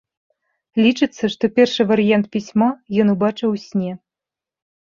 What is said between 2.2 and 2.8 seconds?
пісьма